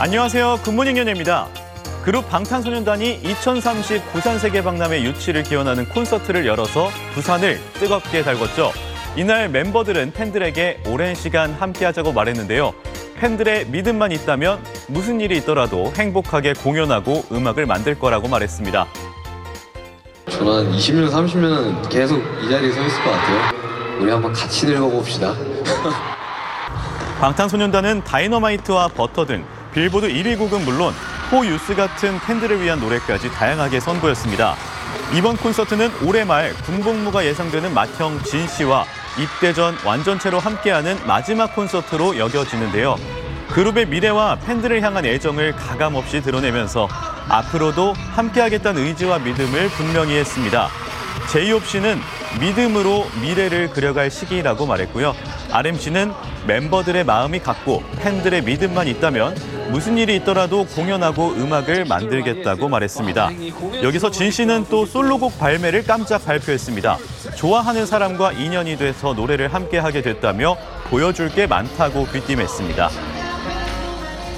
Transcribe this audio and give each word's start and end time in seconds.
안녕하세요. 0.00 0.60
굿모닝 0.62 0.96
연예입니다. 0.96 1.48
그룹 2.04 2.30
방탄소년단이 2.30 3.14
2030 3.14 4.12
부산 4.12 4.38
세계박람회 4.38 5.02
유치를 5.02 5.42
기원하는 5.42 5.88
콘서트를 5.88 6.46
열어서 6.46 6.88
부산을 7.14 7.58
뜨겁게 7.74 8.22
달궜죠. 8.22 8.70
이날 9.16 9.48
멤버들은 9.48 10.12
팬들에게 10.12 10.82
오랜 10.86 11.16
시간 11.16 11.52
함께하자고 11.52 12.12
말했는데요. 12.12 12.74
팬들의 13.16 13.66
믿음만 13.70 14.12
있다면 14.12 14.62
무슨 14.86 15.20
일이 15.20 15.38
있더라도 15.38 15.92
행복하게 15.96 16.52
공연하고 16.52 17.24
음악을 17.32 17.66
만들 17.66 17.98
거라고 17.98 18.28
말했습니다. 18.28 18.86
저는 20.30 20.52
한 20.52 20.72
20년, 20.76 21.10
30년은 21.10 21.88
계속 21.88 22.22
이 22.40 22.48
자리에 22.48 22.70
서 22.70 22.86
있을 22.86 23.02
것 23.02 23.10
같아요. 23.10 23.50
우리 24.00 24.12
한번 24.12 24.32
같이 24.32 24.64
늙어봅시다. 24.66 25.34
방탄소년단은 27.20 28.04
다이너마이트와 28.04 28.86
버터 28.94 29.26
등 29.26 29.44
빌보드 29.78 30.08
1위 30.08 30.36
곡은 30.36 30.64
물론 30.64 30.92
포유스 31.30 31.76
같은 31.76 32.18
팬들을 32.18 32.60
위한 32.60 32.80
노래까지 32.80 33.30
다양하게 33.30 33.78
선보였습니다. 33.78 34.56
이번 35.14 35.36
콘서트는 35.36 35.92
올해 36.04 36.24
말 36.24 36.52
군복무가 36.64 37.24
예상되는 37.24 37.72
맏형 37.72 38.20
진 38.24 38.48
씨와 38.48 38.84
입대 39.20 39.52
전 39.52 39.76
완전체로 39.84 40.40
함께하는 40.40 40.98
마지막 41.06 41.54
콘서트로 41.54 42.18
여겨지는데요. 42.18 42.96
그룹의 43.50 43.86
미래와 43.86 44.40
팬들을 44.44 44.82
향한 44.82 45.04
애정을 45.04 45.52
가감없이 45.52 46.22
드러내면서 46.22 46.88
앞으로도 47.28 47.92
함께하겠다는 48.16 48.84
의지와 48.84 49.20
믿음을 49.20 49.68
분명히 49.68 50.16
했습니다. 50.16 50.70
제이홉 51.30 51.64
씨는 51.64 52.00
믿음으로 52.40 53.06
미래를 53.22 53.70
그려갈 53.70 54.10
시기라고 54.10 54.66
말했고요. 54.66 55.14
RMC는 55.50 56.12
멤버들의 56.46 57.04
마음이 57.04 57.40
같고 57.40 57.82
팬들의 57.98 58.42
믿음만 58.42 58.88
있다면 58.88 59.36
무슨 59.70 59.98
일이 59.98 60.16
있더라도 60.16 60.64
공연하고 60.66 61.32
음악을 61.32 61.84
만들겠다고 61.84 62.68
말했습니다. 62.68 63.30
여기서 63.82 64.10
진 64.10 64.30
씨는 64.30 64.66
또 64.70 64.86
솔로곡 64.86 65.38
발매를 65.38 65.84
깜짝 65.84 66.24
발표했습니다. 66.24 66.96
좋아하는 67.36 67.84
사람과 67.86 68.32
인연이 68.32 68.76
돼서 68.76 69.12
노래를 69.12 69.52
함께 69.52 69.78
하게 69.78 70.02
됐다며 70.02 70.56
보여줄 70.88 71.28
게 71.30 71.46
많다고 71.46 72.06
귀띔했습니다. 72.06 72.90